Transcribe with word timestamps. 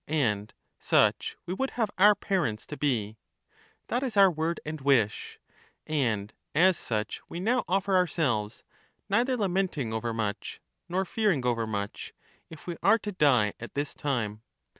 And 0.07 0.51
such 0.79 1.37
we 1.45 1.53
would 1.53 1.69
have 1.77 1.91
our 1.95 2.15
parents 2.15 2.65
to 2.65 2.75
be— 2.75 3.17
that 3.89 4.01
is 4.01 4.17
our 4.17 4.31
word 4.31 4.59
and 4.65 4.81
wish, 4.81 5.37
and 5.85 6.33
as 6.55 6.75
such 6.75 7.21
we 7.29 7.39
now 7.39 7.63
offer 7.67 7.95
our 7.95 8.07
selves, 8.07 8.63
neither 9.09 9.37
lamenting 9.37 9.93
overmuch, 9.93 10.59
nor 10.89 11.05
fearing 11.05 11.45
overmuch, 11.45 12.13
if 12.49 12.65
we 12.65 12.77
are 12.81 12.97
to 12.97 13.11
die 13.11 13.53
at 13.59 13.75
this 13.75 13.93
time. 13.93 14.41